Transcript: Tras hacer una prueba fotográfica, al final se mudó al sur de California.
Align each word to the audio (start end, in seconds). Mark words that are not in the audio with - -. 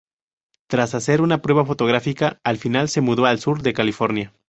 Tras 0.65 0.95
hacer 0.95 1.21
una 1.21 1.43
prueba 1.43 1.63
fotográfica, 1.63 2.39
al 2.43 2.57
final 2.57 2.89
se 2.89 3.01
mudó 3.01 3.27
al 3.27 3.37
sur 3.37 3.61
de 3.61 3.73
California. 3.73 4.33